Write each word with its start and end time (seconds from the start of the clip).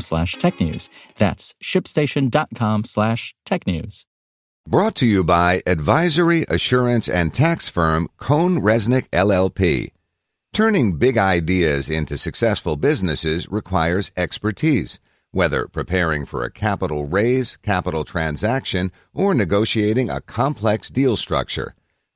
slash 0.00 0.36
technews. 0.36 0.88
That's 1.18 1.54
shipstation.com 1.62 2.84
slash 2.84 3.34
technews. 3.46 4.04
Brought 4.66 4.94
to 4.96 5.06
you 5.06 5.22
by 5.22 5.62
advisory, 5.66 6.46
assurance, 6.48 7.06
and 7.06 7.34
tax 7.34 7.68
firm 7.68 8.08
CohnReznick 8.18 9.10
LLP. 9.10 9.90
Turning 10.54 10.96
big 10.96 11.18
ideas 11.18 11.90
into 11.90 12.16
successful 12.16 12.76
businesses 12.76 13.46
requires 13.50 14.10
expertise, 14.16 15.00
whether 15.32 15.68
preparing 15.68 16.24
for 16.24 16.44
a 16.44 16.50
capital 16.50 17.06
raise, 17.06 17.58
capital 17.58 18.04
transaction, 18.04 18.90
or 19.12 19.34
negotiating 19.34 20.08
a 20.08 20.22
complex 20.22 20.88
deal 20.88 21.16
structure. 21.16 21.74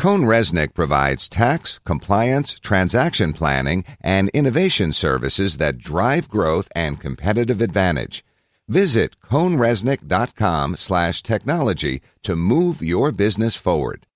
CohnReznick 0.00 0.72
provides 0.72 1.28
tax, 1.28 1.78
compliance, 1.84 2.54
transaction 2.54 3.34
planning, 3.34 3.84
and 4.00 4.30
innovation 4.30 4.94
services 4.94 5.58
that 5.58 5.76
drive 5.76 6.26
growth 6.26 6.68
and 6.74 6.98
competitive 6.98 7.60
advantage. 7.60 8.24
Visit 8.66 9.20
cohnreznick.com 9.20 10.76
slash 10.76 11.22
technology 11.22 12.00
to 12.22 12.34
move 12.34 12.80
your 12.80 13.12
business 13.12 13.56
forward. 13.56 14.06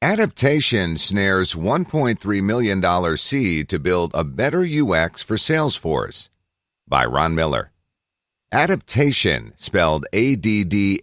Addapptation 0.00 0.98
snares 0.98 1.54
$1.3 1.54 2.42
million 2.42 3.16
seed 3.18 3.68
to 3.68 3.78
build 3.78 4.10
a 4.14 4.24
better 4.24 4.62
UX 4.62 5.22
for 5.22 5.36
Salesforce. 5.36 6.30
By 6.88 7.04
Ron 7.04 7.34
Miller. 7.34 7.72
Addapptation, 8.50 9.52
spelled 9.60 10.06
A 10.14 10.34
D 10.36 10.64
D 10.64 10.98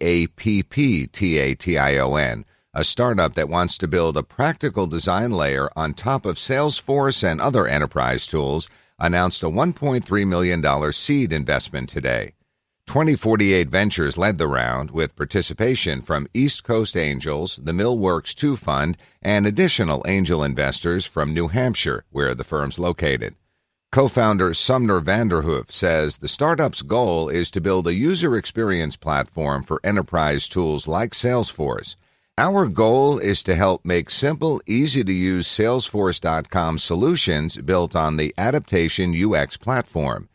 A 2.74 2.84
startup 2.84 3.34
that 3.34 3.50
wants 3.50 3.76
to 3.78 3.86
build 3.86 4.16
a 4.16 4.22
practical 4.22 4.86
design 4.86 5.30
layer 5.30 5.68
on 5.76 5.92
top 5.92 6.24
of 6.24 6.36
Salesforce 6.38 7.22
and 7.22 7.38
other 7.38 7.66
enterprise 7.66 8.26
tools, 8.26 8.66
announced 8.98 9.42
a 9.42 9.46
$1.3 9.46 10.26
million 10.26 10.92
seed 10.92 11.34
investment 11.34 11.90
today. 11.90 12.32
2048 12.86 13.68
Ventures 13.68 14.16
led 14.16 14.38
the 14.38 14.46
round 14.46 14.90
with 14.90 15.16
participation 15.16 16.00
from 16.00 16.26
East 16.32 16.64
Coast 16.64 16.96
Angels, 16.96 17.60
the 17.62 17.72
Millworks 17.72 18.34
2 18.34 18.56
Fund, 18.56 18.96
and 19.20 19.46
additional 19.46 20.02
angel 20.08 20.42
investors 20.42 21.04
from 21.04 21.34
New 21.34 21.48
Hampshire, 21.48 22.06
where 22.10 22.34
the 22.34 22.42
firm's 22.42 22.78
located. 22.78 23.34
Co 23.90 24.08
founder 24.08 24.54
Sumner 24.54 25.02
Vanderhoof 25.02 25.70
says 25.70 26.16
the 26.16 26.26
startup's 26.26 26.80
goal 26.80 27.28
is 27.28 27.50
to 27.50 27.60
build 27.60 27.86
a 27.86 27.92
user 27.92 28.34
experience 28.34 28.96
platform 28.96 29.62
for 29.62 29.78
enterprise 29.84 30.48
tools 30.48 30.88
like 30.88 31.10
Salesforce. 31.12 31.96
Our 32.38 32.66
goal 32.66 33.18
is 33.18 33.42
to 33.42 33.54
help 33.54 33.84
make 33.84 34.08
simple, 34.08 34.62
easy 34.66 35.04
to 35.04 35.12
use 35.12 35.46
Salesforce.com 35.46 36.78
solutions 36.78 37.58
built 37.58 37.94
on 37.94 38.16
the 38.16 38.34
Addapptation 38.38 39.12
UX 39.12 39.58
platform. 39.58 40.30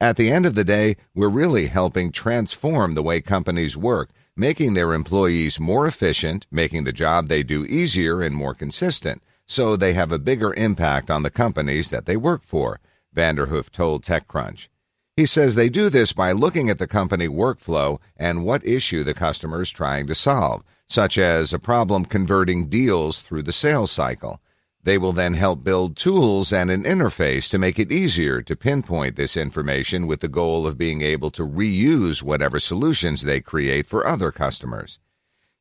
At 0.00 0.16
the 0.16 0.30
end 0.30 0.46
of 0.46 0.54
the 0.54 0.64
day, 0.64 0.96
we're 1.14 1.28
really 1.28 1.66
helping 1.66 2.10
transform 2.10 2.94
the 2.94 3.02
way 3.02 3.20
companies 3.20 3.76
work, 3.76 4.08
making 4.34 4.72
their 4.72 4.94
employees 4.94 5.60
more 5.60 5.86
efficient, 5.86 6.46
making 6.50 6.84
the 6.84 6.92
job 6.92 7.28
they 7.28 7.42
do 7.42 7.66
easier 7.66 8.22
and 8.22 8.34
more 8.34 8.54
consistent, 8.54 9.22
so 9.44 9.76
they 9.76 9.92
have 9.92 10.10
a 10.10 10.18
bigger 10.18 10.54
impact 10.54 11.10
on 11.10 11.22
the 11.22 11.30
companies 11.30 11.90
that 11.90 12.06
they 12.06 12.16
work 12.16 12.44
for, 12.46 12.80
Vanderhoof 13.14 13.68
told 13.68 14.02
TechCrunch. 14.02 14.68
He 15.18 15.26
says 15.26 15.54
they 15.54 15.68
do 15.68 15.90
this 15.90 16.14
by 16.14 16.32
looking 16.32 16.70
at 16.70 16.78
the 16.78 16.86
company 16.86 17.28
workflow 17.28 18.00
and 18.16 18.46
what 18.46 18.66
issue 18.66 19.04
the 19.04 19.12
customer 19.12 19.60
is 19.60 19.70
trying 19.70 20.06
to 20.06 20.14
solve, 20.14 20.64
such 20.92 21.16
as 21.16 21.54
a 21.54 21.58
problem 21.58 22.04
converting 22.04 22.66
deals 22.66 23.20
through 23.20 23.42
the 23.42 23.52
sales 23.52 23.90
cycle. 23.90 24.40
They 24.84 24.98
will 24.98 25.12
then 25.12 25.34
help 25.34 25.64
build 25.64 25.96
tools 25.96 26.52
and 26.52 26.70
an 26.70 26.82
interface 26.82 27.48
to 27.50 27.58
make 27.58 27.78
it 27.78 27.90
easier 27.90 28.42
to 28.42 28.56
pinpoint 28.56 29.16
this 29.16 29.36
information 29.36 30.06
with 30.06 30.20
the 30.20 30.28
goal 30.28 30.66
of 30.66 30.76
being 30.76 31.00
able 31.00 31.30
to 31.30 31.46
reuse 31.46 32.22
whatever 32.22 32.60
solutions 32.60 33.22
they 33.22 33.40
create 33.40 33.86
for 33.86 34.06
other 34.06 34.30
customers. 34.30 34.98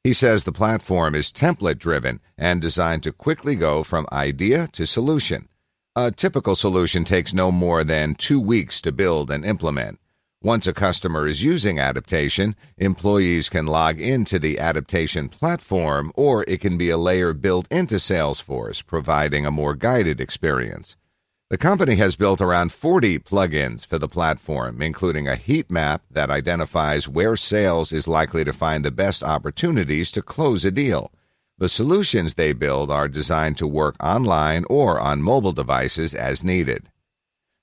He 0.04 0.12
says 0.12 0.44
the 0.44 0.52
platform 0.52 1.16
is 1.16 1.32
template 1.32 1.78
driven 1.78 2.20
and 2.38 2.62
designed 2.62 3.04
to 3.04 3.14
quickly 3.14 3.56
go 3.56 3.84
from 3.84 4.08
idea 4.12 4.68
to 4.74 4.86
solution. 4.86 5.48
A 5.96 6.12
typical 6.12 6.56
solution 6.56 7.06
takes 7.06 7.34
no 7.34 7.52
more 7.52 7.84
than 7.84 8.16
two 8.16 8.40
weeks 8.40 8.82
to 8.82 8.92
build 8.92 9.32
and 9.32 9.46
implement. 9.46 10.00
Once 10.44 10.66
a 10.66 10.74
customer 10.74 11.28
is 11.28 11.44
using 11.44 11.78
Addapptation, 11.78 12.56
employees 12.78 13.48
can 13.48 13.68
log 13.68 14.02
into 14.02 14.40
the 14.40 14.56
Addapptation 14.56 15.30
platform 15.30 16.12
or 16.16 16.44
it 16.48 16.60
can 16.60 16.80
be 16.80 16.90
a 16.90 16.98
layer 16.98 17.32
built 17.32 17.68
into 17.70 17.96
Salesforce, 17.96 18.84
providing 18.84 19.46
a 19.46 19.52
more 19.52 19.76
guided 19.76 20.20
experience. 20.20 20.96
The 21.52 21.60
company 21.60 21.98
has 21.98 22.16
built 22.16 22.42
around 22.42 22.74
40 22.74 23.20
plugins 23.20 23.86
for 23.86 24.00
the 24.00 24.08
platform, 24.08 24.82
including 24.82 25.28
a 25.28 25.36
heat 25.36 25.70
map 25.70 26.02
that 26.10 26.32
identifies 26.32 27.08
where 27.08 27.36
sales 27.36 27.94
is 27.94 28.08
likely 28.08 28.44
to 28.44 28.52
find 28.52 28.84
the 28.84 28.90
best 28.90 29.22
opportunities 29.22 30.12
to 30.14 30.24
close 30.24 30.66
a 30.66 30.72
deal. 30.72 31.12
The 31.60 31.70
solutions 31.70 32.34
they 32.34 32.54
build 32.54 32.90
are 32.90 33.08
designed 33.08 33.60
to 33.60 33.68
work 33.68 33.96
online 34.04 34.66
or 34.72 35.00
on 35.00 35.22
mobile 35.22 35.52
devices 35.52 36.16
as 36.16 36.44
needed. 36.44 36.90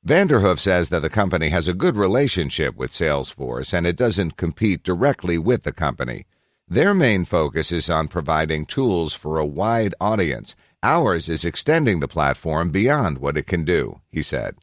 Vanderhoof 0.07 0.59
says 0.59 0.89
that 0.91 1.03
the 1.03 1.11
company 1.11 1.49
has 1.49 1.69
a 1.69 1.75
good 1.75 1.97
relationship 1.97 2.77
with 2.77 2.93
Salesforce 2.93 3.73
and 3.73 3.87
it 3.87 3.97
doesn't 3.97 4.37
compete 4.37 4.83
directly 4.83 5.39
with 5.39 5.65
the 5.65 5.73
company. 5.73 6.25
Their 6.69 6.95
main 6.95 7.25
focus 7.25 7.73
is 7.73 7.91
on 7.91 8.09
providing 8.09 8.65
tools 8.65 9.13
for 9.15 9.39
a 9.39 9.47
wide 9.47 9.95
audience. 10.01 10.55
Ours 10.83 11.29
is 11.29 11.45
extending 11.45 12.01
the 12.01 12.09
platform 12.09 12.71
beyond 12.71 13.19
what 13.19 13.37
it 13.37 13.47
can 13.47 13.65
do, 13.65 14.01
he 14.11 14.23
said. 14.23 14.57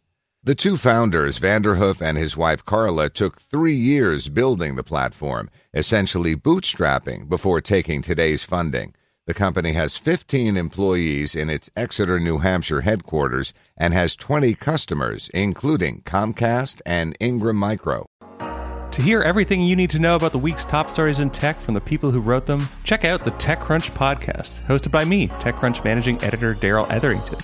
The 0.44 0.56
two 0.56 0.78
founders, 0.78 1.40
Vanderhoof 1.40 2.02
and 2.02 2.18
his 2.18 2.38
wife 2.38 2.64
Carla, 2.64 3.10
took 3.10 3.42
three 3.42 3.74
years 3.74 4.30
building 4.30 4.76
the 4.76 4.84
platform, 4.84 5.50
essentially 5.74 6.36
bootstrapping 6.36 7.28
before 7.28 7.62
taking 7.62 8.02
today's 8.02 8.44
funding. 8.44 8.94
The 9.28 9.34
company 9.34 9.74
has 9.74 9.98
15 9.98 10.56
employees 10.56 11.34
in 11.34 11.50
its 11.50 11.72
Exeter, 11.76 12.20
New 12.20 12.38
Hampshire 12.38 12.82
headquarters 12.82 13.54
and 13.76 13.92
has 13.92 14.16
20 14.16 14.54
customers, 14.54 15.32
including 15.34 16.04
Comcast 16.04 16.80
and 16.86 17.18
Ingram 17.20 17.56
Micro. 17.56 18.06
To 18.92 19.02
hear 19.02 19.24
everything 19.24 19.64
you 19.64 19.76
need 19.76 19.90
to 19.90 19.98
know 19.98 20.16
about 20.16 20.32
the 20.32 20.38
week's 20.38 20.64
top 20.64 20.92
stories 20.92 21.18
in 21.18 21.32
tech 21.32 21.58
from 21.58 21.74
the 21.74 21.82
people 21.82 22.12
who 22.12 22.20
wrote 22.20 22.46
them, 22.46 22.70
check 22.84 23.04
out 23.04 23.24
the 23.24 23.32
TechCrunch 23.32 23.90
podcast, 23.94 24.64
hosted 24.68 24.92
by 24.92 25.04
me, 25.04 25.30
TechCrunch 25.40 25.84
managing 25.84 26.24
editor 26.24 26.54
Darrell 26.54 26.86
Etherington. 26.92 27.40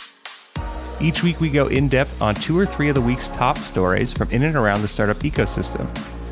Each 1.02 1.24
week, 1.24 1.42
we 1.42 1.50
go 1.50 1.66
in 1.66 1.90
depth 1.90 2.22
on 2.22 2.36
two 2.36 2.60
or 2.60 2.68
three 2.68 2.90
of 2.90 2.96
the 2.96 3.02
week's 3.02 3.30
top 3.30 3.58
stories 3.58 4.14
from 4.14 4.30
in 4.30 4.44
and 4.44 4.56
around 4.56 4.84
the 4.84 4.88
startup 4.88 5.18
ecosystem 5.18 5.90